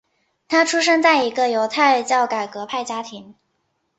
[0.47, 3.35] 他出生在一个犹太教改革派家庭。